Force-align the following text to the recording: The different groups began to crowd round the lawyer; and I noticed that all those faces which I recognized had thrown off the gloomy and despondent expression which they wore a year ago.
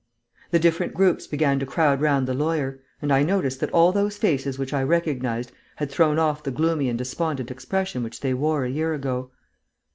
The 0.49 0.57
different 0.57 0.95
groups 0.95 1.27
began 1.27 1.59
to 1.59 1.65
crowd 1.67 2.01
round 2.01 2.27
the 2.27 2.33
lawyer; 2.33 2.79
and 3.03 3.11
I 3.13 3.21
noticed 3.21 3.59
that 3.59 3.69
all 3.69 3.91
those 3.91 4.17
faces 4.17 4.57
which 4.57 4.73
I 4.73 4.81
recognized 4.81 5.51
had 5.75 5.91
thrown 5.91 6.17
off 6.17 6.41
the 6.41 6.49
gloomy 6.49 6.89
and 6.89 6.97
despondent 6.97 7.51
expression 7.51 8.01
which 8.01 8.21
they 8.21 8.33
wore 8.33 8.65
a 8.65 8.69
year 8.71 8.95
ago. 8.95 9.29